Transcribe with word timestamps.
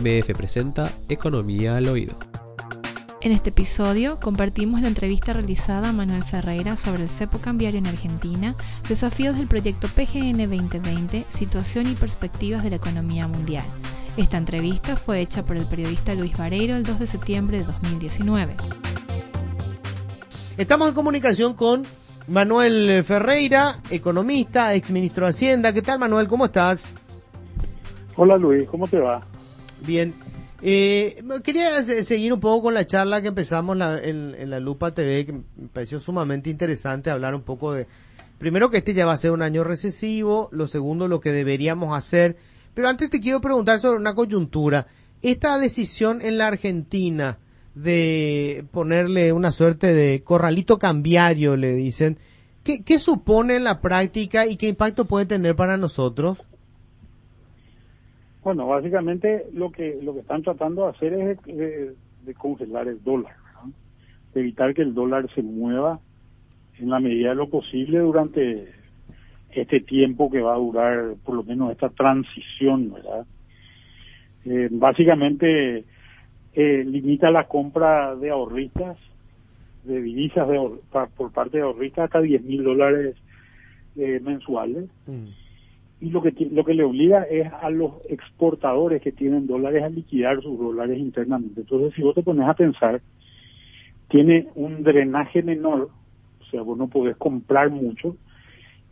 MF 0.00 0.34
presenta 0.34 0.90
Economía 1.10 1.76
al 1.76 1.86
Oído. 1.86 2.14
En 3.20 3.30
este 3.30 3.50
episodio 3.50 4.18
compartimos 4.18 4.80
la 4.80 4.88
entrevista 4.88 5.34
realizada 5.34 5.90
a 5.90 5.92
Manuel 5.92 6.22
Ferreira 6.22 6.76
sobre 6.76 7.02
el 7.02 7.10
cepo 7.10 7.40
cambiario 7.40 7.78
en 7.78 7.86
Argentina, 7.86 8.56
desafíos 8.88 9.36
del 9.36 9.48
proyecto 9.48 9.88
PGN 9.88 10.38
2020, 10.38 11.26
situación 11.28 11.88
y 11.90 11.94
perspectivas 11.94 12.62
de 12.62 12.70
la 12.70 12.76
economía 12.76 13.28
mundial. 13.28 13.64
Esta 14.16 14.38
entrevista 14.38 14.96
fue 14.96 15.20
hecha 15.20 15.44
por 15.44 15.58
el 15.58 15.66
periodista 15.66 16.14
Luis 16.14 16.36
Vareiro 16.38 16.74
el 16.74 16.84
2 16.84 16.98
de 16.98 17.06
septiembre 17.06 17.58
de 17.58 17.64
2019. 17.64 18.56
Estamos 20.56 20.88
en 20.88 20.94
comunicación 20.94 21.52
con 21.52 21.82
Manuel 22.28 23.04
Ferreira, 23.04 23.82
economista, 23.90 24.74
exministro 24.74 25.26
de 25.26 25.30
Hacienda. 25.30 25.72
¿Qué 25.74 25.82
tal, 25.82 25.98
Manuel? 25.98 26.28
¿Cómo 26.28 26.46
estás? 26.46 26.94
Hola, 28.16 28.36
Luis. 28.36 28.64
¿Cómo 28.64 28.88
te 28.88 28.98
va? 28.98 29.20
Bien. 29.86 30.12
Eh, 30.64 31.24
quería 31.42 31.82
seguir 31.82 32.32
un 32.32 32.38
poco 32.38 32.64
con 32.64 32.74
la 32.74 32.86
charla 32.86 33.20
que 33.20 33.28
empezamos 33.28 33.76
en, 34.02 34.50
la 34.50 34.60
Lupa 34.60 34.94
TV, 34.94 35.26
que 35.26 35.32
me 35.32 35.42
pareció 35.72 35.98
sumamente 35.98 36.50
interesante 36.50 37.10
hablar 37.10 37.34
un 37.34 37.42
poco 37.42 37.72
de, 37.72 37.88
primero 38.38 38.70
que 38.70 38.78
este 38.78 38.94
ya 38.94 39.04
va 39.04 39.12
a 39.12 39.16
ser 39.16 39.32
un 39.32 39.42
año 39.42 39.64
recesivo, 39.64 40.48
lo 40.52 40.68
segundo 40.68 41.08
lo 41.08 41.20
que 41.20 41.32
deberíamos 41.32 41.96
hacer, 41.96 42.36
pero 42.74 42.88
antes 42.88 43.10
te 43.10 43.20
quiero 43.20 43.40
preguntar 43.40 43.80
sobre 43.80 43.98
una 43.98 44.14
coyuntura. 44.14 44.86
Esta 45.20 45.58
decisión 45.58 46.22
en 46.22 46.38
la 46.38 46.46
Argentina 46.46 47.38
de 47.74 48.64
ponerle 48.70 49.32
una 49.32 49.50
suerte 49.50 49.92
de 49.92 50.22
corralito 50.22 50.78
cambiario, 50.78 51.56
le 51.56 51.74
dicen, 51.74 52.18
¿qué, 52.62 52.84
qué 52.84 53.00
supone 53.00 53.58
la 53.58 53.80
práctica 53.80 54.46
y 54.46 54.56
qué 54.56 54.68
impacto 54.68 55.06
puede 55.06 55.26
tener 55.26 55.56
para 55.56 55.76
nosotros? 55.76 56.38
Bueno, 58.42 58.66
básicamente 58.66 59.46
lo 59.52 59.70
que 59.70 60.00
lo 60.02 60.14
que 60.14 60.20
están 60.20 60.42
tratando 60.42 60.84
de 60.84 60.90
hacer 60.90 61.12
es 61.14 61.42
de, 61.44 62.34
congelar 62.34 62.88
el 62.88 63.02
dólar, 63.02 63.36
de 64.34 64.40
evitar 64.40 64.74
que 64.74 64.82
el 64.82 64.94
dólar 64.94 65.32
se 65.34 65.42
mueva 65.42 66.00
en 66.78 66.90
la 66.90 66.98
medida 66.98 67.30
de 67.30 67.34
lo 67.36 67.48
posible 67.48 68.00
durante 68.00 68.68
este 69.50 69.80
tiempo 69.80 70.30
que 70.30 70.40
va 70.40 70.54
a 70.54 70.58
durar, 70.58 71.14
por 71.24 71.36
lo 71.36 71.44
menos 71.44 71.70
esta 71.70 71.90
transición, 71.90 72.92
¿verdad? 72.92 73.26
Eh, 74.44 74.68
básicamente 74.72 75.84
eh, 76.52 76.84
limita 76.84 77.30
la 77.30 77.46
compra 77.46 78.16
de 78.16 78.30
ahorristas, 78.30 78.98
de 79.84 80.00
divisas 80.00 80.48
de 80.48 80.80
por 81.16 81.32
parte 81.32 81.58
de 81.58 81.62
ahorristas 81.62 82.06
hasta 82.06 82.20
10 82.20 82.42
mil 82.42 82.64
dólares 82.64 83.16
eh, 83.94 84.18
mensuales. 84.20 84.88
Mm 85.06 85.41
y 86.02 86.10
lo 86.10 86.20
que 86.20 86.32
lo 86.50 86.64
que 86.64 86.74
le 86.74 86.82
obliga 86.82 87.22
es 87.22 87.46
a 87.52 87.70
los 87.70 87.92
exportadores 88.08 89.00
que 89.00 89.12
tienen 89.12 89.46
dólares 89.46 89.84
a 89.84 89.88
liquidar 89.88 90.42
sus 90.42 90.58
dólares 90.58 90.98
internamente. 90.98 91.60
Entonces, 91.60 91.94
si 91.94 92.02
vos 92.02 92.12
te 92.12 92.24
pones 92.24 92.48
a 92.48 92.54
pensar, 92.54 93.00
tiene 94.08 94.48
un 94.56 94.82
drenaje 94.82 95.44
menor, 95.44 95.90
o 96.40 96.44
sea, 96.50 96.62
vos 96.62 96.76
no 96.76 96.88
podés 96.88 97.16
comprar 97.18 97.70
mucho, 97.70 98.16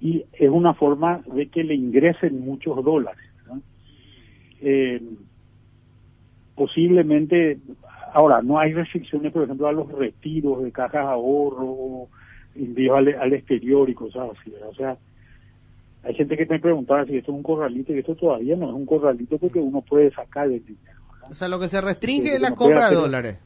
y 0.01 0.25
es 0.33 0.49
una 0.49 0.73
forma 0.75 1.21
de 1.35 1.49
que 1.49 1.65
le 1.65 1.75
ingresen 1.75 2.43
muchos 2.43 2.83
dólares. 2.85 3.29
Eh, 4.61 5.03
posiblemente, 6.55 7.59
ahora, 8.15 8.41
no 8.41 8.61
hay 8.61 8.73
restricciones, 8.73 9.33
por 9.33 9.43
ejemplo, 9.43 9.67
a 9.67 9.73
los 9.73 9.91
retiros 9.91 10.63
de 10.63 10.71
cajas 10.71 11.07
de 11.07 11.11
ahorro, 11.11 12.07
envíos 12.55 12.97
al, 12.97 13.09
al 13.09 13.33
exterior 13.33 13.91
y 13.91 13.95
cosas 13.95 14.31
así. 14.39 14.53
O 14.69 14.75
sea, 14.77 14.97
hay 16.03 16.15
gente 16.15 16.37
que 16.37 16.47
me 16.47 16.59
preguntaba 16.59 17.05
si 17.05 17.17
esto 17.17 17.33
es 17.33 17.37
un 17.37 17.43
corralito 17.43 17.93
y 17.93 17.99
esto 17.99 18.15
todavía 18.15 18.57
no 18.57 18.69
es 18.69 18.75
un 18.75 18.87
corralito 18.87 19.39
porque 19.39 19.59
uno 19.59 19.83
puede 19.83 20.11
sacar 20.13 20.47
el 20.47 20.65
dinero. 20.65 21.01
O 21.31 21.35
sea, 21.35 21.49
lo 21.49 21.61
que 21.61 21.69
se 21.69 21.81
restringe 21.81 22.35
es 22.35 22.41
la 22.41 22.55
compra 22.55 22.89
de 22.89 22.97
dólares. 22.97 23.39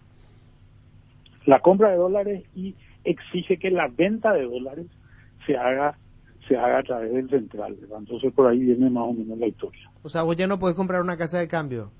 La 1.47 1.61
compra 1.61 1.91
de 1.91 1.97
dólares 1.97 2.45
y 2.55 2.75
exige 3.05 3.59
que 3.59 3.71
la 3.71 3.89
venta 3.89 4.33
de 4.33 4.45
dólares 4.45 4.87
se 5.47 5.57
haga 5.57 5.99
se 6.49 6.57
haga 6.57 6.79
a 6.79 6.83
través 6.83 7.13
del 7.13 7.29
central. 7.29 7.77
Entonces 7.97 8.33
por 8.33 8.47
ahí 8.47 8.59
viene 8.59 8.91
más 8.91 9.05
o 9.05 9.13
menos 9.13 9.39
la 9.39 9.47
historia. 9.47 9.91
O 10.03 10.09
sea, 10.09 10.23
vos 10.23 10.37
ya 10.37 10.47
no 10.47 10.59
podés 10.59 10.77
comprar 10.77 11.01
una 11.01 11.17
casa 11.17 11.39
de 11.39 11.49
cambio. 11.49 11.91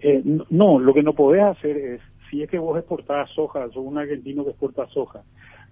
Eh, 0.00 0.22
no, 0.50 0.78
lo 0.78 0.94
que 0.94 1.02
no 1.02 1.12
podés 1.12 1.42
hacer 1.42 1.76
es, 1.76 2.00
si 2.30 2.42
es 2.42 2.50
que 2.50 2.58
vos 2.58 2.78
exportás 2.78 3.28
soja, 3.34 3.66
sos 3.68 3.84
un 3.84 3.98
argentino 3.98 4.44
que 4.44 4.50
exporta 4.50 4.86
soja, 4.88 5.24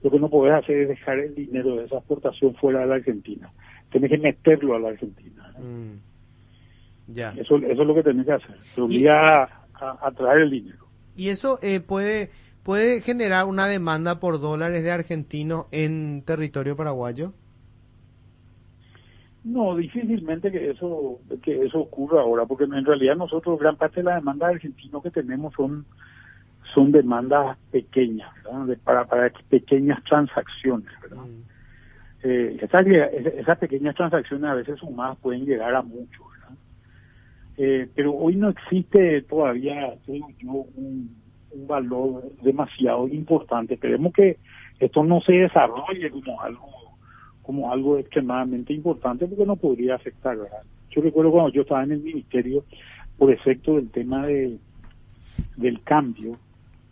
lo 0.02 0.10
que 0.10 0.18
no 0.18 0.28
podés 0.28 0.54
hacer 0.54 0.78
es 0.78 0.88
dejar 0.88 1.18
el 1.18 1.34
dinero 1.34 1.76
de 1.76 1.84
esa 1.84 1.98
exportación 1.98 2.54
fuera 2.54 2.80
de 2.80 2.86
la 2.86 2.94
Argentina. 2.96 3.50
Tenés 3.90 4.10
que 4.10 4.18
meterlo 4.18 4.74
a 4.74 4.80
la 4.80 4.88
Argentina. 4.88 5.52
Mm. 5.58 5.94
Ya. 7.08 7.30
Eso, 7.30 7.56
eso 7.56 7.82
es 7.82 7.86
lo 7.86 7.94
que 7.94 8.02
tenés 8.02 8.26
que 8.26 8.32
hacer. 8.32 8.56
Se 8.60 8.80
obliga 8.80 9.44
a, 9.74 10.10
traer 10.12 10.42
el 10.42 10.50
dinero. 10.50 10.86
¿Y 11.16 11.28
eso 11.28 11.58
eh, 11.62 11.80
puede, 11.80 12.30
puede 12.62 13.00
generar 13.00 13.46
una 13.46 13.66
demanda 13.66 14.20
por 14.20 14.40
dólares 14.40 14.82
de 14.82 14.90
argentinos 14.90 15.66
en 15.70 16.22
territorio 16.22 16.76
paraguayo? 16.76 17.32
No, 19.44 19.76
difícilmente 19.76 20.50
que 20.50 20.70
eso 20.70 21.20
que 21.40 21.64
eso 21.64 21.78
ocurra 21.78 22.20
ahora, 22.20 22.46
porque 22.46 22.64
en 22.64 22.84
realidad 22.84 23.14
nosotros 23.14 23.60
gran 23.60 23.76
parte 23.76 24.00
de 24.00 24.04
la 24.04 24.16
demanda 24.16 24.48
de 24.48 24.54
argentinos 24.54 25.04
que 25.04 25.12
tenemos 25.12 25.54
son 25.54 25.86
son 26.76 26.92
demandas 26.92 27.56
pequeñas, 27.70 28.30
para, 28.84 29.06
para 29.06 29.32
pequeñas 29.48 30.04
transacciones. 30.04 30.90
¿verdad? 31.00 31.24
Mm. 31.24 31.42
Eh, 32.22 32.58
esas, 32.60 33.58
pequeñas 33.58 33.94
transacciones 33.94 34.50
a 34.50 34.54
veces 34.54 34.78
sumadas 34.78 35.16
pueden 35.22 35.46
llegar 35.46 35.74
a 35.74 35.80
mucho. 35.80 36.22
¿verdad? 36.30 36.58
Eh, 37.56 37.88
pero 37.94 38.12
hoy 38.12 38.36
no 38.36 38.50
existe 38.50 39.22
todavía 39.22 39.94
un, 40.06 41.24
valor 41.66 42.30
demasiado 42.42 43.08
importante. 43.08 43.74
Esperemos 43.74 44.12
que 44.12 44.36
esto 44.78 45.02
no 45.02 45.22
se 45.22 45.32
desarrolle 45.32 46.10
como 46.10 46.42
algo 46.42 46.76
como 47.40 47.72
algo 47.72 47.96
extremadamente 47.96 48.74
importante 48.74 49.26
porque 49.26 49.46
no 49.46 49.56
podría 49.56 49.94
afectar. 49.94 50.36
¿verdad? 50.36 50.64
Yo 50.90 51.00
recuerdo 51.00 51.30
cuando 51.30 51.52
yo 51.52 51.62
estaba 51.62 51.84
en 51.84 51.92
el 51.92 52.00
ministerio, 52.00 52.64
por 53.16 53.32
efecto 53.32 53.76
del 53.76 53.88
tema 53.88 54.26
de 54.26 54.58
del 55.56 55.82
cambio, 55.82 56.38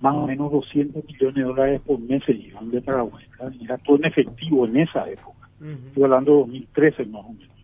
más 0.05 0.17
o 0.17 0.27
menos 0.27 0.53
200 0.53 1.03
millones 1.03 1.35
de 1.35 1.43
dólares 1.43 1.81
por 1.81 1.99
mes 1.99 2.23
se 2.27 2.35
llevan 2.35 2.71
de 2.71 2.83
Paraguay. 2.83 3.25
Era 3.63 3.79
todo 3.79 3.97
en 3.97 4.05
efectivo 4.05 4.67
en 4.67 4.77
esa 4.77 5.09
época. 5.09 5.49
Estoy 5.63 6.03
hablando 6.03 6.33
de 6.33 6.39
2013 6.41 7.07
más 7.07 7.25
o 7.25 7.33
menos. 7.33 7.57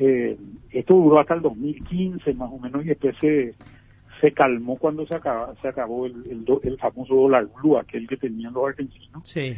Eh, 0.00 0.36
esto 0.70 0.94
duró 0.94 1.20
hasta 1.20 1.34
el 1.34 1.42
2015 1.42 2.34
más 2.34 2.50
o 2.50 2.58
menos 2.58 2.84
y 2.84 2.88
después 2.88 3.14
se, 3.20 3.54
se 4.20 4.32
calmó 4.32 4.78
cuando 4.78 5.06
se, 5.06 5.16
acaba, 5.16 5.54
se 5.62 5.68
acabó 5.68 6.06
el, 6.06 6.44
el, 6.64 6.78
famoso 6.78 7.14
dólar 7.14 7.46
blue, 7.54 7.78
aquel 7.78 8.08
que 8.08 8.16
tenían 8.16 8.52
los 8.52 8.66
argentinos. 8.66 9.22
Sí. 9.22 9.56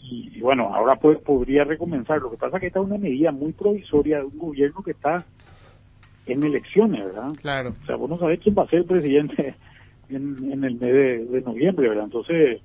Y, 0.00 0.40
bueno, 0.40 0.74
ahora 0.74 0.96
pues, 0.96 1.18
podría 1.18 1.64
recomenzar. 1.64 2.22
Lo 2.22 2.30
que 2.30 2.38
pasa 2.38 2.56
es 2.56 2.60
que 2.62 2.66
esta 2.68 2.80
es 2.80 2.86
una 2.86 2.96
medida 2.96 3.30
muy 3.30 3.52
provisoria 3.52 4.20
de 4.20 4.24
un 4.24 4.38
gobierno 4.38 4.82
que 4.82 4.92
está 4.92 5.22
en 6.24 6.42
elecciones, 6.42 7.04
¿verdad? 7.04 7.28
Claro. 7.42 7.74
O 7.82 7.86
sea, 7.86 7.96
vos 7.96 8.08
no 8.08 8.18
sabés 8.18 8.40
quién 8.40 8.54
va 8.56 8.62
a 8.62 8.68
ser 8.68 8.78
el 8.78 8.86
presidente 8.86 9.54
en, 10.08 10.64
el 10.64 10.74
mes 10.74 10.80
de, 10.80 11.42
noviembre, 11.44 11.88
¿verdad? 11.88 12.04
Entonces, 12.04 12.60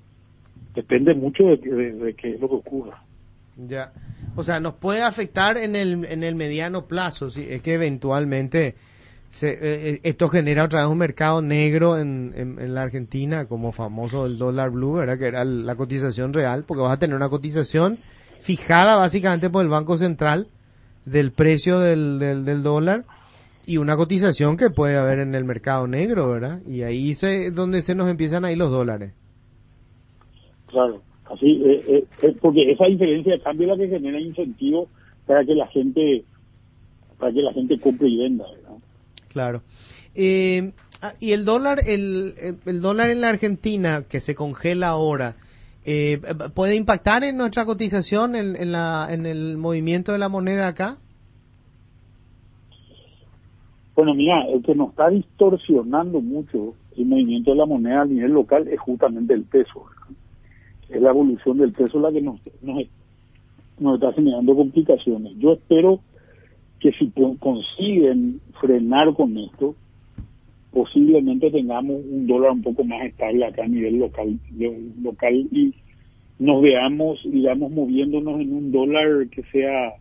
depende 0.73 1.13
mucho 1.13 1.43
de, 1.43 1.93
de, 1.93 2.13
qué 2.13 2.35
es 2.35 2.39
lo 2.39 2.47
que 2.49 2.55
ocurra. 2.55 3.03
Ya. 3.57 3.91
O 4.35 4.43
sea, 4.43 4.59
nos 4.59 4.75
puede 4.75 5.01
afectar 5.01 5.57
en 5.57 5.75
el, 5.75 6.05
en 6.05 6.23
el 6.23 6.35
mediano 6.35 6.85
plazo, 6.85 7.29
si 7.29 7.43
es 7.49 7.61
que 7.61 7.73
eventualmente 7.73 8.75
se, 9.29 9.51
eh, 9.51 9.59
eh, 9.61 9.99
esto 10.03 10.27
genera 10.27 10.63
otra 10.63 10.81
vez 10.81 10.89
un 10.89 10.97
mercado 10.97 11.41
negro 11.41 11.97
en, 11.97 12.33
en, 12.35 12.73
la 12.73 12.83
Argentina, 12.83 13.45
como 13.45 13.71
famoso 13.71 14.25
el 14.25 14.37
dólar 14.37 14.71
blue, 14.71 14.93
¿verdad? 14.93 15.19
Que 15.19 15.27
era 15.27 15.43
la 15.43 15.75
cotización 15.75 16.33
real, 16.33 16.63
porque 16.63 16.81
vas 16.81 16.93
a 16.93 16.99
tener 16.99 17.15
una 17.15 17.29
cotización 17.29 17.99
fijada 18.39 18.95
básicamente 18.95 19.49
por 19.49 19.63
el 19.63 19.69
Banco 19.69 19.97
Central 19.97 20.47
del 21.05 21.31
precio 21.31 21.79
del, 21.79 22.19
del, 22.19 22.45
del 22.45 22.63
dólar 22.63 23.05
y 23.69 23.77
una 23.77 23.95
cotización 23.95 24.57
que 24.57 24.71
puede 24.71 24.97
haber 24.97 25.19
en 25.19 25.35
el 25.35 25.45
mercado 25.45 25.85
negro, 25.85 26.27
¿verdad? 26.27 26.59
Y 26.65 26.81
ahí 26.81 27.11
es 27.11 27.53
donde 27.53 27.83
se 27.83 27.93
nos 27.93 28.09
empiezan 28.09 28.43
ahí 28.43 28.55
los 28.55 28.71
dólares. 28.71 29.13
Claro, 30.65 31.03
así, 31.31 31.61
eh, 31.63 31.83
eh, 31.87 32.03
es 32.23 32.35
porque 32.41 32.71
esa 32.71 32.85
diferencia 32.85 33.33
de 33.33 33.39
cambio 33.39 33.71
es 33.71 33.77
la 33.77 33.85
que 33.85 33.91
genera 33.91 34.19
incentivo 34.19 34.89
para 35.27 35.45
que 35.45 35.53
la 35.53 35.67
gente 35.67 36.25
para 37.19 37.31
que 37.31 37.43
la 37.43 37.53
gente 37.53 37.77
compre 37.77 38.09
y 38.09 38.17
venda, 38.17 38.45
¿verdad? 38.51 38.77
Claro. 39.27 39.61
Eh, 40.15 40.71
ah, 41.03 41.13
y 41.19 41.33
el 41.33 41.45
dólar, 41.45 41.77
el, 41.85 42.33
el 42.65 42.81
dólar 42.81 43.11
en 43.11 43.21
la 43.21 43.29
Argentina 43.29 44.01
que 44.01 44.19
se 44.19 44.33
congela 44.33 44.87
ahora, 44.87 45.35
¿puede 46.55 46.73
impactar 46.73 47.23
en 47.23 47.37
nuestra 47.37 47.65
cotización, 47.65 48.35
en, 48.35 48.59
en, 48.59 48.71
la, 48.71 49.09
en 49.11 49.27
el 49.27 49.57
movimiento 49.57 50.11
de 50.11 50.17
la 50.17 50.29
moneda 50.29 50.67
acá? 50.69 50.97
Bueno, 53.99 54.13
mira, 54.13 54.43
el 54.43 54.63
que 54.63 54.73
nos 54.75 54.91
está 54.91 55.09
distorsionando 55.09 56.21
mucho 56.21 56.73
el 56.95 57.05
movimiento 57.05 57.51
de 57.51 57.57
la 57.57 57.65
moneda 57.65 58.03
a 58.03 58.05
nivel 58.05 58.31
local 58.31 58.65
es 58.69 58.79
justamente 58.79 59.33
el 59.33 59.43
peso. 59.43 59.87
Es 60.87 61.01
la 61.01 61.09
evolución 61.09 61.57
del 61.57 61.73
peso 61.73 61.99
la 61.99 62.09
que 62.09 62.21
nos, 62.21 62.39
nos, 62.61 63.95
está 63.95 64.13
generando 64.13 64.55
complicaciones. 64.55 65.33
Yo 65.37 65.51
espero 65.51 65.99
que 66.79 66.93
si 66.93 67.11
consiguen 67.41 68.39
frenar 68.61 69.13
con 69.15 69.37
esto, 69.37 69.75
posiblemente 70.71 71.51
tengamos 71.51 71.97
un 72.09 72.25
dólar 72.25 72.51
un 72.51 72.61
poco 72.61 72.85
más 72.85 73.03
estable 73.03 73.47
acá 73.47 73.65
a 73.65 73.67
nivel 73.67 73.99
local, 73.99 74.39
local 75.03 75.45
y 75.51 75.73
nos 76.39 76.61
veamos, 76.61 77.19
digamos, 77.25 77.69
moviéndonos 77.69 78.39
en 78.39 78.53
un 78.53 78.71
dólar 78.71 79.27
que 79.27 79.43
sea 79.51 79.91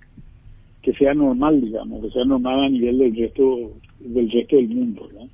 que 0.83 0.93
sea 0.93 1.15
normal, 1.15 1.61
digamos, 1.61 2.01
que 2.01 2.11
sea 2.13 2.25
normal 2.25 2.65
a 2.65 2.69
nivel 2.69 2.99
del 2.99 3.17
resto 3.17 3.73
del 4.01 4.31
resto 4.31 4.57
del 4.57 4.69
mundo, 4.69 5.09
¿verdad? 5.09 5.29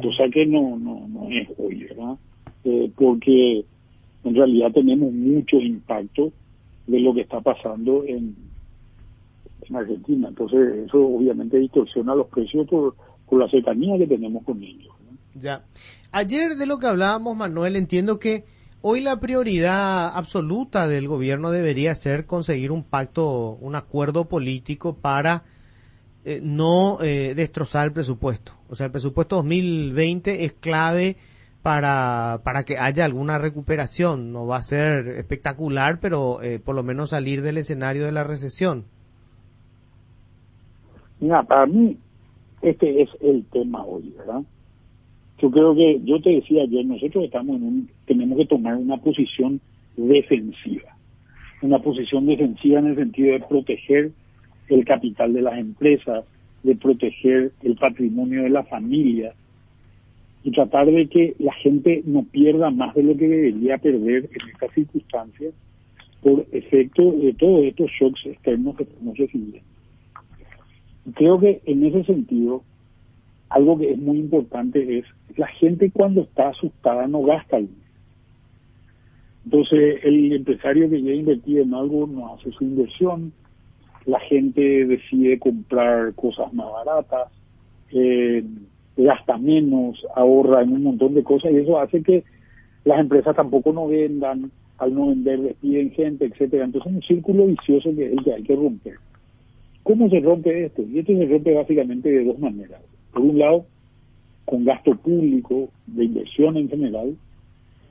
Cosa 0.00 0.24
que 0.32 0.46
no, 0.46 0.78
no, 0.78 1.08
no 1.08 1.28
es 1.28 1.48
hoy, 1.58 1.84
¿verdad? 1.84 2.16
Eh, 2.64 2.90
porque 2.94 3.64
en 4.24 4.34
realidad 4.34 4.70
tenemos 4.72 5.12
mucho 5.12 5.56
impacto 5.56 6.32
de 6.86 7.00
lo 7.00 7.14
que 7.14 7.22
está 7.22 7.40
pasando 7.40 8.04
en, 8.04 8.36
en 9.68 9.76
Argentina. 9.76 10.28
Entonces, 10.28 10.86
eso 10.86 10.98
obviamente 10.98 11.58
distorsiona 11.58 12.14
los 12.14 12.28
precios 12.28 12.68
por, 12.68 12.94
por 13.28 13.40
la 13.40 13.48
cercanía 13.48 13.98
que 13.98 14.06
tenemos 14.06 14.44
con 14.44 14.62
ellos. 14.62 14.92
Ya. 15.34 15.64
Ayer 16.12 16.56
de 16.56 16.66
lo 16.66 16.78
que 16.78 16.86
hablábamos, 16.86 17.36
Manuel, 17.36 17.76
entiendo 17.76 18.18
que 18.18 18.44
hoy 18.82 19.00
la 19.00 19.18
prioridad 19.18 20.14
absoluta 20.14 20.86
del 20.86 21.08
gobierno 21.08 21.50
debería 21.50 21.94
ser 21.94 22.26
conseguir 22.26 22.70
un 22.70 22.84
pacto, 22.84 23.56
un 23.60 23.74
acuerdo 23.74 24.28
político 24.28 24.94
para 24.94 25.44
eh, 26.24 26.40
no 26.42 26.98
eh, 27.02 27.34
destrozar 27.34 27.86
el 27.86 27.92
presupuesto. 27.92 28.52
O 28.68 28.74
sea, 28.74 28.86
el 28.86 28.92
presupuesto 28.92 29.36
2020 29.36 30.44
es 30.44 30.52
clave 30.52 31.16
para, 31.62 32.40
para 32.44 32.64
que 32.64 32.78
haya 32.78 33.04
alguna 33.04 33.38
recuperación. 33.38 34.32
No 34.32 34.46
va 34.46 34.56
a 34.56 34.62
ser 34.62 35.08
espectacular, 35.08 35.98
pero 36.00 36.40
eh, 36.42 36.60
por 36.60 36.76
lo 36.76 36.82
menos 36.84 37.10
salir 37.10 37.42
del 37.42 37.58
escenario 37.58 38.04
de 38.04 38.12
la 38.12 38.24
recesión. 38.24 38.84
Mira, 41.18 41.42
para 41.42 41.66
mí 41.66 41.96
este 42.62 43.02
es 43.02 43.10
el 43.20 43.44
tema 43.46 43.84
hoy, 43.84 44.14
¿verdad? 44.16 44.42
Yo 45.38 45.50
creo 45.50 45.74
que, 45.74 46.00
yo 46.04 46.20
te 46.22 46.30
decía 46.30 46.62
ayer, 46.62 46.84
nosotros 46.84 47.24
estamos 47.24 47.56
en 47.56 47.62
un, 47.64 47.90
tenemos 48.06 48.38
que 48.38 48.46
tomar 48.46 48.76
una 48.76 48.96
posición 48.98 49.60
defensiva. 49.96 50.96
Una 51.62 51.80
posición 51.80 52.26
defensiva 52.26 52.78
en 52.78 52.86
el 52.86 52.96
sentido 52.96 53.32
de 53.32 53.40
proteger 53.40 54.12
el 54.74 54.84
capital 54.84 55.32
de 55.32 55.42
las 55.42 55.58
empresas, 55.58 56.24
de 56.62 56.76
proteger 56.76 57.52
el 57.62 57.76
patrimonio 57.76 58.42
de 58.42 58.50
la 58.50 58.64
familia, 58.64 59.34
y 60.44 60.50
tratar 60.50 60.86
de 60.90 61.06
que 61.06 61.34
la 61.38 61.52
gente 61.54 62.02
no 62.04 62.24
pierda 62.24 62.70
más 62.70 62.94
de 62.94 63.02
lo 63.02 63.16
que 63.16 63.28
debería 63.28 63.78
perder 63.78 64.24
en 64.24 64.48
estas 64.52 64.72
circunstancias 64.74 65.54
por 66.20 66.46
efecto 66.52 67.12
de 67.12 67.32
todos 67.34 67.64
estos 67.64 67.90
shocks 67.90 68.26
externos 68.26 68.76
que 68.76 68.84
estamos 68.84 69.16
recibiendo. 69.16 69.58
Creo 71.14 71.38
que 71.38 71.60
en 71.66 71.84
ese 71.84 72.04
sentido, 72.04 72.62
algo 73.48 73.78
que 73.78 73.92
es 73.92 73.98
muy 73.98 74.18
importante 74.18 74.98
es 74.98 75.04
la 75.36 75.48
gente 75.48 75.90
cuando 75.90 76.22
está 76.22 76.48
asustada 76.48 77.06
no 77.06 77.22
gasta 77.22 77.58
dinero. 77.58 77.76
Entonces, 79.44 80.00
el 80.04 80.32
empresario 80.32 80.88
que 80.88 81.02
ya 81.02 81.10
ha 81.10 81.14
invertido 81.14 81.62
en 81.62 81.74
algo 81.74 82.06
no 82.06 82.34
hace 82.34 82.52
su 82.52 82.64
inversión, 82.64 83.32
la 84.06 84.20
gente 84.20 84.86
decide 84.86 85.38
comprar 85.38 86.14
cosas 86.14 86.52
más 86.52 86.70
baratas, 86.70 87.28
eh, 87.92 88.44
gasta 88.96 89.38
menos, 89.38 90.04
ahorra 90.14 90.62
en 90.62 90.72
un 90.72 90.82
montón 90.82 91.14
de 91.14 91.22
cosas 91.22 91.52
y 91.52 91.56
eso 91.56 91.78
hace 91.78 92.02
que 92.02 92.24
las 92.84 92.98
empresas 93.00 93.36
tampoco 93.36 93.72
no 93.72 93.88
vendan, 93.88 94.50
al 94.78 94.94
no 94.94 95.08
vender 95.08 95.40
despiden 95.40 95.92
gente, 95.92 96.24
etcétera. 96.26 96.64
Entonces 96.64 96.90
es 96.90 96.96
un 96.96 97.02
círculo 97.02 97.46
vicioso 97.46 97.94
que 97.94 98.06
es 98.06 98.12
el 98.12 98.24
que 98.24 98.34
hay 98.34 98.42
que 98.42 98.56
romper. 98.56 98.94
¿Cómo 99.82 100.08
se 100.08 100.20
rompe 100.20 100.64
esto? 100.64 100.82
Y 100.82 100.98
esto 100.98 101.12
se 101.12 101.26
rompe 101.26 101.54
básicamente 101.54 102.10
de 102.10 102.24
dos 102.24 102.38
maneras. 102.38 102.80
Por 103.12 103.22
un 103.22 103.38
lado, 103.38 103.64
con 104.44 104.64
gasto 104.64 104.94
público 104.96 105.68
de 105.86 106.04
inversión 106.04 106.56
en 106.56 106.68
general, 106.68 107.16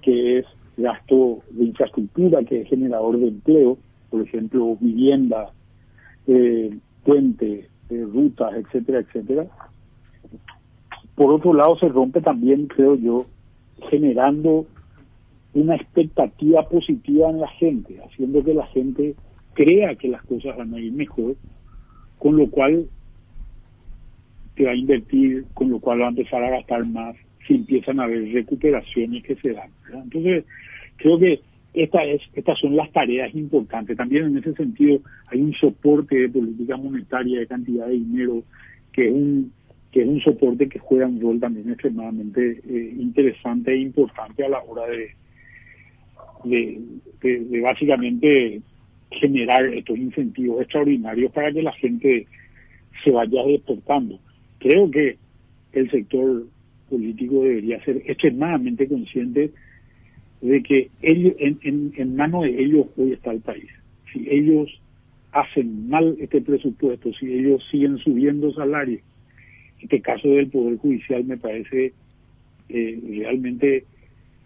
que 0.02 0.40
es 0.40 0.46
gasto 0.78 1.40
de 1.52 1.66
infraestructura, 1.66 2.44
que 2.44 2.62
es 2.62 2.68
generador 2.68 3.18
de 3.19 3.28
empleo, 3.28 3.78
por 4.10 4.22
ejemplo, 4.22 4.78
vivienda, 4.80 5.52
eh, 6.27 6.77
puentes, 7.03 7.69
eh, 7.89 8.06
rutas, 8.13 8.53
etcétera, 8.56 9.00
etcétera 9.00 9.47
por 11.21 11.33
otro 11.33 11.53
lado 11.53 11.77
se 11.77 11.88
rompe 11.88 12.19
también, 12.19 12.65
creo 12.65 12.95
yo, 12.95 13.27
generando 13.91 14.65
una 15.53 15.75
expectativa 15.75 16.68
positiva 16.68 17.29
en 17.29 17.41
la 17.41 17.47
gente, 17.47 18.00
haciendo 18.03 18.44
que 18.44 18.56
la 18.56 18.65
gente 18.65 19.13
crea 19.53 19.94
que 19.95 20.07
las 20.07 20.23
cosas 20.23 20.57
van 20.57 20.73
a 20.73 20.79
ir 20.79 20.91
mejor, 20.94 21.35
con 22.18 22.38
lo 22.38 22.50
cual 22.50 22.88
te 24.56 24.65
va 24.65 24.71
a 24.71 24.75
invertir, 24.75 25.45
con 25.53 25.69
lo 25.69 25.79
cual 25.79 26.01
va 26.01 26.06
a 26.06 26.09
empezar 26.09 26.44
a 26.44 26.50
gastar 26.50 26.88
más, 26.88 27.15
si 27.47 27.53
empiezan 27.53 28.00
a 28.00 28.06
haber 28.06 28.31
recuperaciones 28.33 29.23
que 29.23 29.35
se 29.35 29.51
dan. 29.51 29.69
Entonces, 29.94 30.45
creo 30.97 31.19
que 31.19 31.41
esta 31.73 32.03
es, 32.03 32.21
estas 32.33 32.59
son 32.59 32.75
las 32.75 32.91
tareas 32.91 33.33
importantes. 33.33 33.95
También 33.95 34.25
en 34.25 34.38
ese 34.38 34.53
sentido 34.53 35.00
hay 35.27 35.41
un 35.41 35.53
soporte 35.53 36.15
de 36.15 36.29
política 36.29 36.75
monetaria, 36.77 37.39
de 37.39 37.47
cantidad 37.47 37.88
de 37.88 37.94
dinero, 37.94 38.44
que 38.91 39.07
es 39.07 39.13
un 39.13 39.51
que 39.91 40.01
es 40.01 40.07
un 40.07 40.21
soporte 40.21 40.69
que 40.69 40.79
juega 40.79 41.06
un 41.06 41.19
rol 41.19 41.39
también 41.39 41.69
extremadamente 41.69 42.62
eh, 42.65 42.95
interesante 42.97 43.73
e 43.73 43.77
importante 43.77 44.45
a 44.45 44.50
la 44.50 44.62
hora 44.62 44.83
de, 46.44 46.81
básicamente 47.62 48.62
generar 49.12 49.65
estos 49.65 49.97
incentivos 49.97 50.62
extraordinarios 50.62 51.31
para 51.33 51.51
que 51.51 51.62
la 51.62 51.73
gente 51.73 52.25
se 53.03 53.12
vaya 53.12 53.44
despertando. 53.44 54.18
Creo 54.59 54.89
que 54.89 55.18
el 55.73 55.91
sector 55.91 56.47
político 56.89 57.44
debería 57.44 57.83
ser 57.83 58.01
extremadamente 58.06 58.88
consciente 58.88 59.51
de 60.42 60.64
que 60.64 60.90
ellos, 61.02 61.34
en, 61.40 61.60
en, 61.64 61.94
en 61.96 62.16
manos 62.16 62.44
de 62.44 62.64
ellos 62.64 62.88
hoy 62.98 63.14
está 63.14 63.32
el 63.32 63.42
país. 63.42 63.70
Si 64.12 64.28
ellos 64.30 64.70
hacen 65.32 65.90
mal 65.90 66.18
este 66.20 66.42
presupuesto, 66.42 67.12
si 67.14 67.32
ellos 67.32 67.64
siguen 67.72 67.98
subiendo 68.00 68.52
salarios, 68.54 69.02
este 69.82 70.02
caso 70.02 70.28
del 70.28 70.50
Poder 70.50 70.78
Judicial 70.78 71.24
me 71.24 71.38
parece 71.38 71.94
eh, 72.70 73.00
realmente 73.10 73.86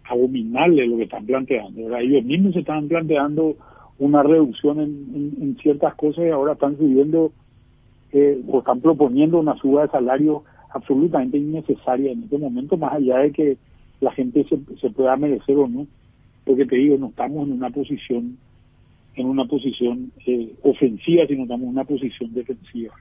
abominable 0.04 0.86
lo 0.86 0.96
que 0.96 1.04
están 1.04 1.26
planteando. 1.26 1.82
Ahora, 1.82 2.00
ellos 2.00 2.24
mismos 2.24 2.54
se 2.54 2.60
están 2.60 2.88
planteando 2.88 3.56
una 3.98 4.22
reducción 4.22 4.80
en, 4.80 5.56
ciertas 5.62 5.94
cosas 5.94 6.26
y 6.26 6.28
ahora 6.28 6.52
están 6.52 6.76
subiendo 6.76 7.32
eh, 8.12 8.40
o 8.46 8.58
están 8.58 8.80
proponiendo 8.80 9.40
una 9.40 9.56
suba 9.56 9.82
de 9.82 9.88
salario 9.88 10.44
absolutamente 10.70 11.38
innecesaria 11.38 12.12
en 12.12 12.24
este 12.24 12.38
momento, 12.38 12.76
más 12.76 12.94
allá 12.94 13.18
de 13.18 13.32
que 13.32 13.56
la 14.00 14.12
gente 14.12 14.44
se, 14.48 14.58
se 14.80 14.90
pueda 14.90 15.16
merecer 15.16 15.56
o 15.56 15.68
no, 15.68 15.86
porque 16.44 16.66
te 16.66 16.76
digo, 16.76 16.96
no 16.98 17.08
estamos 17.08 17.46
en 17.46 17.54
una 17.54 17.70
posición 17.70 18.38
en 19.16 19.26
una 19.26 19.46
posición 19.46 20.12
eh, 20.26 20.52
ofensiva, 20.62 21.26
sino 21.26 21.42
estamos 21.42 21.64
en 21.64 21.70
una 21.70 21.84
posición 21.84 22.32
defensiva. 22.34 22.94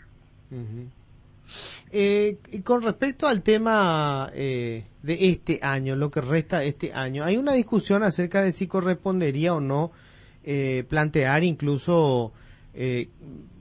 Eh, 1.92 2.38
con 2.64 2.82
respecto 2.82 3.28
al 3.28 3.44
tema 3.44 4.30
eh, 4.34 4.86
de 5.04 5.30
este 5.30 5.60
año, 5.62 5.96
lo 5.96 6.10
que 6.10 6.22
resta 6.22 6.64
este 6.64 6.94
año, 6.94 7.24
hay 7.24 7.38
una 7.38 7.54
discusión 7.54 8.04
acerca 8.04 8.42
de 8.42 8.52
si 8.52 8.68
correspondería 8.68 9.54
o 9.54 9.60
no 9.60 9.92
eh, 10.44 10.86
plantear 10.88 11.44
incluso 11.44 12.32
eh, 12.74 13.10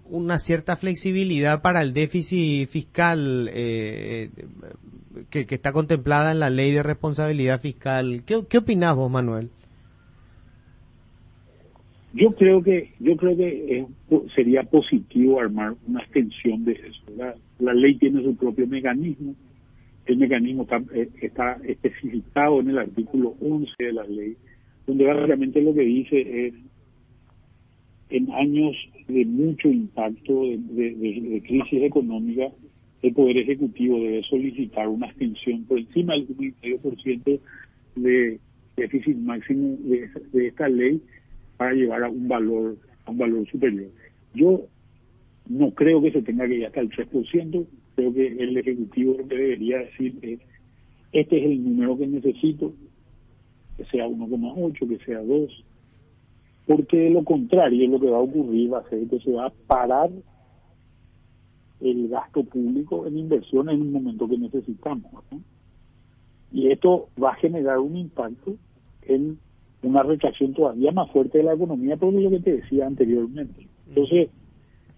una 0.09 0.39
cierta 0.39 0.77
flexibilidad 0.77 1.61
para 1.61 1.83
el 1.83 1.93
déficit 1.93 2.69
fiscal 2.69 3.51
que, 5.43 5.55
está 5.55 5.73
contemplada 5.73 6.31
en 6.31 6.39
la 6.39 6.51
ley 6.51 6.71
de 6.71 6.83
responsabilidad 6.83 7.61
fiscal. 7.61 8.23
¿Qué, 8.25 8.43
qué 8.49 8.59
opinás 8.59 8.95
vos, 8.95 9.11
Manuel? 9.11 9.51
Yo 12.15 12.31
creo 12.37 12.63
que 12.63 12.91
yo 13.01 13.17
creo 13.17 13.37
que 13.37 13.87
sería 14.37 14.63
positivo 14.63 15.41
armar 15.41 15.75
una 15.89 16.01
extensión 16.01 16.65
de 16.65 16.73
eso. 16.73 17.35
La, 17.59 17.75
ley 17.75 17.97
tiene 17.97 18.23
su 18.23 18.37
propio 18.37 18.69
mecanismo. 18.69 19.35
El 20.07 20.19
mecanismo 20.19 20.63
está, 20.63 20.81
eh, 20.95 21.09
especificado 21.67 22.61
en 22.61 22.71
el 22.71 22.79
artículo 22.79 23.35
11 23.41 23.73
de 23.79 23.93
la 23.93 24.05
ley, 24.05 24.37
donde 24.87 25.07
básicamente 25.07 25.61
lo 25.61 25.75
que 25.75 25.81
dice 25.81 26.47
es 26.47 26.55
en 28.11 28.31
años 28.31 28.77
de 29.09 29.25
mucho 29.25 29.69
impacto 29.69 30.43
de, 30.45 31.43
crisis 31.45 31.83
económica, 31.83 32.49
el 33.05 33.13
Poder 33.13 33.37
Ejecutivo 33.37 33.99
debe 33.99 34.23
solicitar 34.23 34.89
una 34.89 35.07
extensión 35.09 35.65
por 35.65 35.79
encima 35.79 36.15
del 36.15 36.27
1,5% 36.29 37.41
de 37.97 38.41
déficit 38.77 39.17
máximo 39.19 39.77
de 39.83 40.47
esta 40.47 40.69
ley 40.69 41.03
para 41.59 41.75
llevar 41.75 42.03
a 42.03 42.09
un 42.09 42.27
valor 42.27 42.77
a 43.05 43.11
un 43.11 43.19
valor 43.19 43.47
superior. 43.51 43.91
Yo 44.35 44.63
no 45.49 45.71
creo 45.73 46.01
que 46.01 46.13
se 46.13 46.23
tenga 46.23 46.47
que 46.47 46.55
ir 46.55 46.67
hasta 46.67 46.81
el 46.81 46.89
3%, 46.89 47.67
creo 47.95 48.15
que 48.15 48.27
el 48.27 48.57
Ejecutivo 48.57 49.19
debería 49.27 49.81
decir 49.81 50.19
que 50.21 50.39
este 51.13 51.39
es 51.39 51.45
el 51.45 51.63
número 51.63 51.99
que 51.99 52.07
necesito, 52.07 52.73
que 53.77 53.85
sea 53.85 54.07
1,8, 54.07 54.89
que 54.89 55.05
sea 55.05 55.21
2, 55.21 55.65
porque 56.67 56.97
de 56.97 57.11
lo 57.11 57.23
contrario 57.23 57.87
lo 57.91 58.01
que 58.01 58.09
va 58.09 58.17
a 58.17 58.23
ocurrir 58.23 58.73
va 58.73 58.79
a 58.79 58.89
ser 58.89 59.07
que 59.09 59.21
se 59.21 59.31
va 59.31 59.49
a 59.49 59.53
parar 59.67 60.11
gasto 62.09 62.45
público 62.45 63.07
en 63.07 63.19
inversión 63.19 63.69
en 63.69 63.83
un 63.83 63.93
momento 63.93 64.29
que 64.29 64.39
necesitamos. 64.39 65.11
Y 66.53 66.71
esto 66.71 67.09
va 67.23 67.33
a 67.33 67.37
generar 67.37 67.79
un 67.79 67.97
impacto 67.97 68.57
en 69.03 69.39
una 69.83 70.03
retracción 70.03 70.55
todavía 70.55 70.93
más 70.93 71.11
fuerte 71.11 71.39
de 71.39 71.45
la 71.45 71.55
economía, 71.55 71.97
por 71.97 72.13
lo 72.13 72.31
que 72.31 72.41
te 72.41 72.57
decía 72.57 72.87
anteriormente. 72.87 73.67
Entonces, 73.89 74.31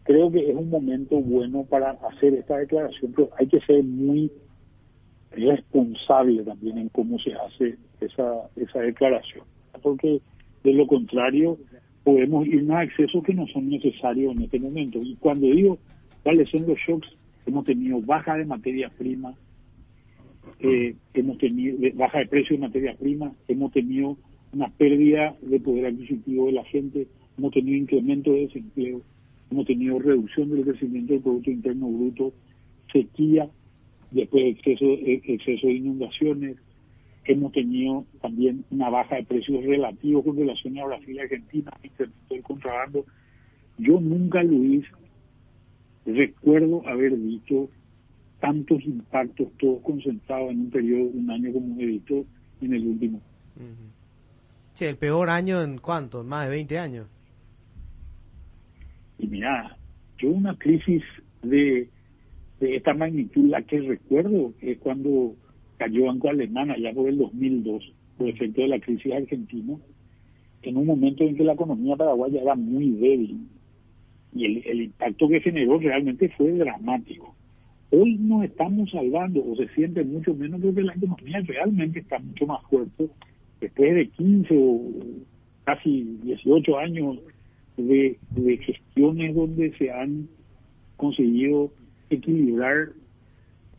creo 0.05 0.31
que 0.31 0.51
es 0.51 0.57
un 0.57 0.71
momento 0.71 1.17
bueno 1.21 1.65
para 1.65 1.91
hacer 1.91 2.35
esta 2.35 2.59
declaración, 2.59 3.13
pero 3.15 3.31
hay 3.39 3.49
que 3.49 3.61
ser 3.61 3.83
muy 3.83 4.31
responsable 5.33 6.45
también 6.45 6.79
en 6.79 6.89
cómo 6.91 7.19
se 7.19 7.35
hace 7.35 7.77
esa, 8.01 8.49
esa 8.57 8.81
declaración, 8.81 9.45
porque 9.83 10.21
de 10.63 10.73
lo 10.73 10.87
contrario 10.87 11.59
podemos 12.05 12.47
irnos 12.47 12.77
a 12.77 12.85
excesos 12.85 13.25
que 13.25 13.35
no 13.35 13.47
son 13.49 13.69
necesarios 13.69 14.37
en 14.37 14.43
este 14.43 14.61
momento. 14.61 15.01
Y 15.03 15.17
cuando 15.17 15.49
digo 15.49 15.79
cuáles 16.27 16.51
son 16.51 16.67
los 16.67 16.77
shocks, 16.81 17.07
hemos 17.47 17.65
tenido 17.65 18.01
baja 18.01 18.37
de 18.37 18.45
materia 18.45 18.91
prima, 18.99 19.33
eh, 20.59 20.97
hemos 21.15 21.39
tenido 21.39 21.79
baja 21.95 22.19
de 22.19 22.27
precio 22.27 22.57
de 22.57 22.63
materia 22.63 22.97
prima, 22.97 23.33
hemos 23.47 23.71
tenido 23.71 24.17
una 24.53 24.69
pérdida 24.71 25.37
de 25.41 25.61
poder 25.61 25.87
adquisitivo 25.87 26.47
de 26.47 26.53
la 26.55 26.65
gente, 26.65 27.07
hemos 27.39 27.53
tenido 27.53 27.77
incremento 27.77 28.33
de 28.33 28.41
desempleo, 28.41 29.03
hemos 29.53 29.67
tenido 29.67 30.01
reducción 30.01 30.51
del 30.51 30.65
crecimiento 30.65 31.13
del 31.13 31.23
Producto 31.23 31.51
Interno 31.53 31.89
Bruto, 31.91 32.33
sequía, 32.93 33.49
después 34.11 34.47
exceso, 34.47 34.85
exceso 35.05 35.69
de 35.69 35.75
inundaciones, 35.75 36.57
hemos 37.25 37.53
tenido 37.53 38.05
también 38.21 38.65
una 38.73 38.91
baja 38.91 39.15
de 39.15 39.27
precios 39.27 39.65
relativos 39.65 40.25
con 40.25 40.37
relación 40.37 40.77
a 40.77 40.87
Brasil 40.87 41.15
y 41.15 41.21
Argentina, 41.21 41.71
incremento 41.85 42.35
contrabando. 42.43 43.05
Yo 43.79 44.01
nunca, 44.01 44.43
Luis, 44.43 44.85
recuerdo 46.07 46.87
haber 46.87 47.13
visto 47.17 47.69
tantos 48.41 48.85
impactos 48.85 49.49
todos 49.59 49.83
concentrados 49.83 50.51
en 50.51 50.61
un 50.61 50.71
periodo 50.71 51.11
un 51.15 51.31
año 51.31 51.53
como 51.53 51.81
he 51.81 51.87
visto 51.87 52.25
en 52.61 52.75
el 52.75 52.87
último. 52.87 53.21
Sí, 54.75 54.85
el 54.85 54.97
peor 54.97 55.31
año 55.31 55.63
en 55.63 55.79
cuánto, 55.79 56.23
más 56.23 56.47
de 56.47 56.55
20 56.55 56.79
años. 56.79 57.07
Y 59.19 59.27
mira, 59.27 59.77
yo 60.19 60.31
una 60.31 60.55
crisis 60.57 61.03
de, 61.43 61.89
de 62.61 62.77
esta 62.77 62.93
magnitud, 62.93 63.49
la 63.49 63.63
que 63.63 63.81
recuerdo 63.81 64.53
es 64.61 64.79
cuando 64.79 65.35
cayó 65.79 66.07
Banco 66.07 66.29
Alemán 66.29 66.71
allá 66.71 66.93
por 66.93 67.09
el 67.09 67.19
2002, 67.19 67.93
por 68.19 68.29
efecto 68.29 68.61
de 68.61 68.69
la 68.69 68.81
crisis 68.81 69.13
argentina, 69.13 69.75
en 70.63 70.77
un 70.77 70.87
momento 70.87 71.25
en 71.25 71.37
que 71.37 71.45
la 71.45 71.55
economía 71.55 71.97
paraguaya 71.97 72.43
era 72.43 72.55
muy 72.55 72.91
débil 72.91 73.49
y 74.37 74.45
el, 74.45 74.63
el 74.67 74.83
impacto 74.83 75.29
que 75.29 75.41
generó 75.41 75.79
realmente 75.79 76.29
fue 76.37 76.53
dramático. 76.53 77.35
Hoy 77.91 78.17
no 78.19 78.43
estamos 78.43 78.91
salvando, 78.91 79.45
o 79.45 79.57
se 79.57 79.69
siente 79.69 80.05
mucho 80.05 80.35
menos, 80.35 80.61
porque 80.61 80.83
la 80.83 80.95
economía 80.95 81.41
realmente 81.47 82.01
está 82.01 82.19
mucho 82.19 82.47
más 82.47 82.63
fuerte 82.69 83.09
después 83.61 83.95
de 83.95 84.09
15 84.09 84.55
o 84.59 84.81
casi 85.65 86.19
18 86.23 86.79
años 86.79 87.19
de, 87.77 88.19
gestiones 88.65 89.35
donde 89.35 89.73
se 89.77 89.91
han 89.91 90.29
conseguido 90.97 91.71
equilibrar 92.09 92.89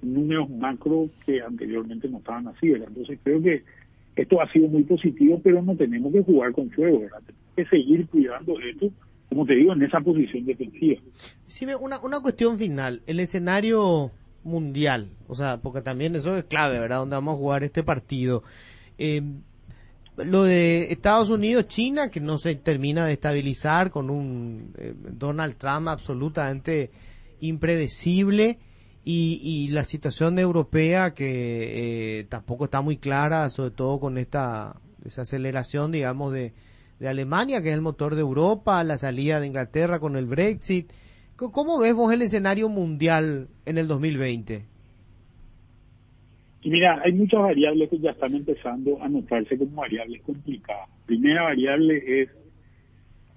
números 0.02 0.50
macro 0.50 1.10
que 1.26 1.42
anteriormente 1.42 2.08
no 2.08 2.18
estaban 2.20 2.48
así. 2.48 2.72
Entonces 2.72 3.20
creo 3.24 3.42
que 3.42 3.64
esto 4.16 4.42
ha 4.42 4.52
sido 4.52 4.68
muy 4.68 4.84
positivo, 4.84 5.40
pero 5.44 5.62
no 5.62 5.76
tenemos 5.76 6.12
que 6.12 6.24
jugar 6.24 6.52
con 6.52 6.70
fuego. 6.72 7.00
Tenemos 7.00 7.56
que 7.56 7.66
seguir 7.66 8.08
cuidando 8.08 8.60
esto, 8.60 8.92
como 9.29 9.46
te 9.46 9.55
digo, 9.55 9.74
en 9.74 9.84
esa 9.84 10.00
posición 10.00 10.46
defensiva. 10.46 11.01
Sí, 11.41 11.65
una, 11.79 12.00
una 12.00 12.19
cuestión 12.22 12.57
final, 12.57 13.01
el 13.07 13.19
escenario 13.19 14.12
mundial, 14.43 15.10
o 15.27 15.36
sea, 15.36 15.57
porque 15.57 15.81
también 15.81 16.15
eso 16.15 16.36
es 16.38 16.46
clave, 16.46 16.79
¿verdad? 16.79 17.00
Donde 17.00 17.15
vamos 17.15 17.36
a 17.36 17.38
jugar 17.38 17.63
este 17.63 17.84
partido. 17.84 18.43
Eh, 18.98 19.22
lo 20.17 20.43
de 20.43 20.91
Estados 20.91 21.29
Unidos, 21.29 21.67
China, 21.67 22.10
que 22.10 22.19
no 22.19 22.38
se 22.38 22.55
termina 22.55 23.05
de 23.05 23.13
estabilizar 23.13 23.91
con 23.91 24.10
un 24.10 24.74
eh, 24.77 24.93
Donald 25.12 25.55
Trump 25.57 25.89
absolutamente 25.89 26.89
impredecible 27.39 28.57
y, 29.10 29.69
la 29.69 29.86
situación 29.86 30.38
europea 30.38 31.13
que 31.13 32.19
eh, 32.19 32.24
tampoco 32.25 32.65
está 32.65 32.81
muy 32.81 32.98
clara, 32.98 33.50
sobre 33.50 33.72
todo 33.72 34.01
con 34.01 34.17
esta 34.17 34.75
desaceleración, 34.98 35.93
digamos, 35.93 36.34
de, 36.34 36.53
de 37.00 37.08
Alemania, 37.08 37.62
que 37.62 37.70
es 37.70 37.75
el 37.75 37.82
motor 37.82 38.16
de 38.16 38.22
Europa, 38.22 38.84
la 38.84 38.98
salida 38.98 39.39
de 39.39 39.48
Inglaterra 39.48 40.00
con 40.00 40.16
el 40.16 40.25
Brexit. 40.25 40.92
¿Cómo 41.36 41.80
ves 41.80 41.94
vos 41.94 42.12
el 42.12 42.24
escenario 42.24 42.68
mundial 42.70 43.48
en 43.66 43.77
el 43.77 43.88
2020? 43.88 44.66
Y 46.63 46.70
mira, 46.70 47.00
hay 47.04 47.13
muchas 47.13 47.42
variables 47.42 47.89
que 47.89 48.00
ya 48.00 48.12
están 48.12 48.34
empezando 48.34 49.01
a 49.01 49.08
notarse 49.08 49.58
como 49.58 49.82
variables 49.82 50.22
complicadas. 50.24 50.89
Primera 51.06 51.44
variable 51.44 52.22
es 52.22 52.30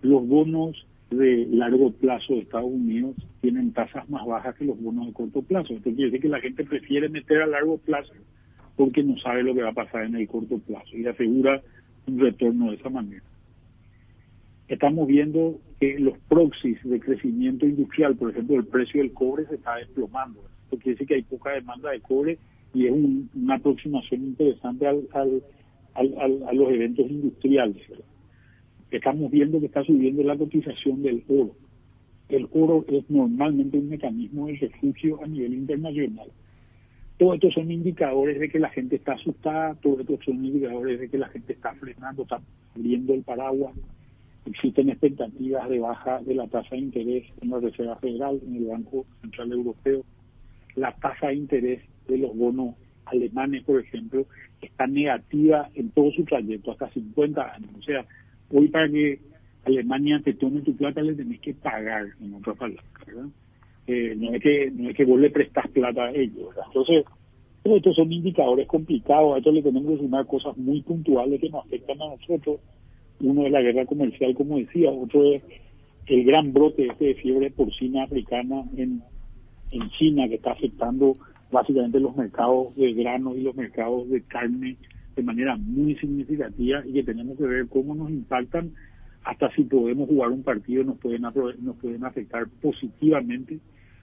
los 0.02 0.26
bonos 0.26 0.86
de 1.10 1.46
largo 1.50 1.92
plazo 1.92 2.34
de 2.34 2.40
Estados 2.40 2.70
Unidos 2.70 3.16
tienen 3.40 3.72
tasas 3.72 4.08
más 4.08 4.24
bajas 4.26 4.54
que 4.56 4.64
los 4.64 4.80
bonos 4.80 5.06
de 5.06 5.12
corto 5.12 5.42
plazo. 5.42 5.74
Esto 5.74 5.90
quiere 5.90 6.06
decir 6.06 6.22
que 6.22 6.28
la 6.28 6.40
gente 6.40 6.64
prefiere 6.64 7.08
meter 7.08 7.42
a 7.42 7.46
largo 7.46 7.78
plazo 7.78 8.12
porque 8.76 9.02
no 9.02 9.18
sabe 9.18 9.42
lo 9.42 9.54
que 9.54 9.62
va 9.62 9.70
a 9.70 9.74
pasar 9.74 10.04
en 10.04 10.14
el 10.14 10.26
corto 10.26 10.58
plazo 10.58 10.96
y 10.96 11.06
asegura 11.06 11.60
un 12.06 12.18
retorno 12.18 12.70
de 12.70 12.76
esa 12.76 12.88
manera. 12.88 13.22
Estamos 14.70 15.06
viendo 15.06 15.60
que 15.78 15.98
los 15.98 16.16
proxies 16.28 16.82
de 16.84 16.98
crecimiento 16.98 17.66
industrial, 17.66 18.16
por 18.16 18.30
ejemplo, 18.30 18.56
el 18.56 18.66
precio 18.66 19.02
del 19.02 19.12
cobre 19.12 19.44
se 19.46 19.56
está 19.56 19.76
desplomando. 19.76 20.40
Esto 20.64 20.78
quiere 20.78 20.92
decir 20.92 21.08
que 21.08 21.14
hay 21.16 21.22
poca 21.22 21.50
demanda 21.50 21.90
de 21.90 22.00
cobre 22.00 22.38
y 22.72 22.86
es 22.86 22.92
una 23.34 23.56
aproximación 23.56 24.24
interesante 24.24 24.86
al, 24.86 25.06
al, 25.12 25.42
a 26.48 26.52
los 26.52 26.70
eventos 26.70 27.10
industriales 27.10 27.82
estamos 28.90 29.30
viendo 29.30 29.60
que 29.60 29.66
está 29.66 29.84
subiendo 29.84 30.22
la 30.22 30.36
cotización 30.36 31.02
del 31.02 31.22
oro. 31.28 31.54
El 32.28 32.48
oro 32.52 32.84
es 32.88 33.08
normalmente 33.10 33.78
un 33.78 33.88
mecanismo 33.88 34.46
de 34.46 34.56
refugio 34.56 35.22
a 35.22 35.26
nivel 35.26 35.54
internacional. 35.54 36.28
Todos 37.18 37.34
estos 37.34 37.54
son 37.54 37.70
indicadores 37.70 38.38
de 38.38 38.48
que 38.48 38.58
la 38.58 38.70
gente 38.70 38.96
está 38.96 39.12
asustada, 39.12 39.74
todos 39.76 40.00
estos 40.00 40.24
son 40.24 40.44
indicadores 40.44 41.00
de 41.00 41.08
que 41.08 41.18
la 41.18 41.28
gente 41.28 41.52
está 41.52 41.74
frenando, 41.74 42.22
está 42.22 42.40
abriendo 42.74 43.14
el 43.14 43.22
paraguas. 43.22 43.74
Existen 44.46 44.90
expectativas 44.90 45.68
de 45.68 45.78
baja 45.78 46.20
de 46.20 46.34
la 46.34 46.46
tasa 46.48 46.70
de 46.70 46.78
interés 46.78 47.24
en 47.40 47.50
la 47.50 47.60
Reserva 47.60 47.96
Federal, 47.96 48.40
en 48.46 48.56
el 48.56 48.66
Banco 48.66 49.06
Central 49.20 49.52
Europeo. 49.52 50.02
La 50.76 50.92
tasa 50.96 51.28
de 51.28 51.34
interés 51.34 51.82
de 52.08 52.18
los 52.18 52.36
bonos 52.36 52.74
alemanes, 53.06 53.64
por 53.64 53.80
ejemplo, 53.80 54.26
está 54.60 54.86
negativa 54.86 55.68
en 55.74 55.90
todo 55.90 56.10
su 56.12 56.24
trayecto, 56.24 56.72
hasta 56.72 56.90
50 56.90 57.54
años. 57.54 57.70
O 57.78 57.82
sea, 57.82 58.06
Hoy 58.52 58.68
para 58.68 58.88
que 58.88 59.20
Alemania 59.64 60.20
te 60.24 60.34
tome 60.34 60.60
tu 60.62 60.74
plata 60.76 61.02
le 61.02 61.14
tenés 61.14 61.40
que 61.40 61.54
pagar, 61.54 62.06
en 62.20 62.34
otras 62.34 62.56
palabras. 62.56 62.84
Eh, 63.86 64.14
no 64.16 64.34
es 64.34 64.42
que 64.42 64.70
no 64.72 64.90
es 64.90 64.96
que 64.96 65.04
vos 65.04 65.18
le 65.20 65.30
prestás 65.30 65.68
plata 65.68 66.04
a 66.04 66.10
ellos, 66.10 66.48
¿verdad? 66.48 66.64
Entonces, 66.66 67.04
estos 67.64 67.94
son 67.94 68.12
indicadores 68.12 68.66
complicados, 68.66 69.34
a 69.34 69.38
esto 69.38 69.52
le 69.52 69.62
tenemos 69.62 69.92
que 69.92 69.98
sumar 69.98 70.26
cosas 70.26 70.56
muy 70.56 70.82
puntuales 70.82 71.40
que 71.40 71.50
nos 71.50 71.64
afectan 71.64 72.00
a 72.02 72.08
nosotros. 72.08 72.60
Uno 73.20 73.46
es 73.46 73.52
la 73.52 73.60
guerra 73.62 73.86
comercial, 73.86 74.34
como 74.34 74.58
decía, 74.58 74.90
otro 74.90 75.34
es 75.34 75.42
el 76.06 76.24
gran 76.24 76.52
brote 76.52 76.86
este 76.86 77.06
de 77.06 77.14
fiebre 77.14 77.50
porcina 77.50 78.04
africana 78.04 78.64
en, 78.76 79.02
en 79.70 79.90
China, 79.90 80.28
que 80.28 80.36
está 80.36 80.52
afectando 80.52 81.14
básicamente 81.52 82.00
los 82.00 82.16
mercados 82.16 82.74
de 82.76 82.92
grano 82.94 83.34
y 83.34 83.42
los 83.42 83.54
mercados 83.54 84.08
de 84.08 84.22
carne 84.22 84.76
de 85.16 85.22
manera 85.22 85.56
muy 85.56 85.96
significativa 85.96 86.82
y 86.86 86.92
que 86.94 87.02
tenemos 87.02 87.36
que 87.36 87.44
ver 87.44 87.68
cómo 87.68 87.94
nos 87.94 88.10
impactan. 88.10 88.72
Hasta 89.22 89.54
si 89.54 89.64
podemos 89.64 90.08
jugar 90.08 90.30
un 90.30 90.42
partido 90.42 90.82
nos 90.82 90.98
pueden 90.98 91.22
nos 91.22 91.76
pueden 91.76 92.04
afectar 92.04 92.46
positivamente 92.62 93.58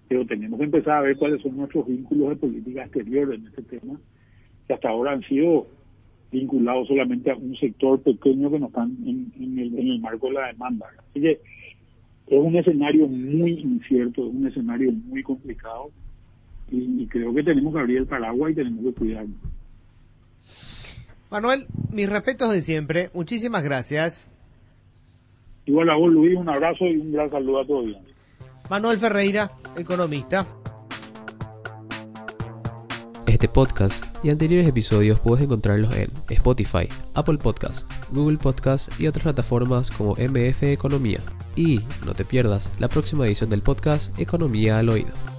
pero 0.08 0.26
tenemos 0.26 0.58
que 0.58 0.66
empezar 0.66 0.98
a 0.98 1.02
ver 1.02 1.18
cuáles 1.18 1.42
son 1.42 1.58
nuestros 1.58 1.88
vínculos 1.88 2.30
de 2.30 2.36
política 2.38 2.84
exterior 2.84 3.34
en 3.34 3.48
este 3.48 3.64
tema 3.64 4.00
que 4.68 4.74
hasta 4.74 4.90
ahora 4.90 5.12
han 5.14 5.24
sido 5.24 5.68
vinculados 6.32 6.88
solamente 6.88 7.32
a 7.32 7.36
un 7.36 7.56
sector 7.56 8.02
pequeño 8.02 8.52
que 8.52 8.60
no 8.60 8.68
están 8.68 8.96
en, 9.06 9.32
el, 9.60 9.80
en 9.80 9.88
el 9.88 10.00
marco 10.00 10.28
de 10.28 10.34
la 10.34 10.48
demanda 10.48 10.88
así 11.10 11.22
que 11.22 11.40
es 12.28 12.40
un 12.40 12.56
escenario 12.56 13.08
muy 13.08 13.60
incierto 13.60 14.28
es 14.28 14.34
un 14.34 14.48
escenario 14.48 14.92
muy 14.92 15.24
complicado 15.24 15.90
y, 16.72 17.04
y 17.04 17.08
creo 17.08 17.34
que 17.34 17.44
tenemos 17.44 17.74
que 17.74 17.80
abrir 17.80 17.98
el 18.00 18.06
paraguas 18.08 18.52
y 18.52 18.56
tenemos 18.56 18.84
que 18.86 18.94
cuidarnos 18.94 19.38
Manuel, 21.30 21.68
mis 21.92 22.10
respetos 22.10 22.54
de 22.54 22.62
siempre. 22.62 23.10
Muchísimas 23.14 23.64
gracias. 23.64 24.30
Igual 25.66 25.90
a 25.90 25.96
vos, 25.96 26.12
Luis, 26.12 26.38
un 26.38 26.48
abrazo 26.48 26.86
y 26.86 26.98
un 26.98 27.12
gran 27.12 27.30
saludo 27.30 27.62
a 27.62 27.68
todos. 27.68 27.98
Manuel 28.70 28.98
Ferreira, 28.98 29.52
economista. 29.78 30.48
Este 33.38 33.50
podcast 33.50 34.04
y 34.26 34.32
anteriores 34.32 34.68
episodios 34.68 35.20
puedes 35.20 35.46
encontrarlos 35.46 35.96
en 35.96 36.12
Spotify, 36.28 36.90
Apple 37.14 37.38
Podcast, 37.38 37.88
Google 38.12 38.40
Podcast 38.40 38.90
y 39.00 39.06
otras 39.06 39.22
plataformas 39.22 39.92
como 39.92 40.16
MF 40.16 40.64
Economía. 40.64 41.20
Y 41.56 41.82
no 42.04 42.14
te 42.14 42.26
pierdas 42.26 42.74
la 42.80 42.90
próxima 42.90 43.28
edición 43.28 43.52
del 43.52 43.62
podcast 43.62 44.18
Economía 44.20 44.80
al 44.80 44.90
Oído. 44.90 45.37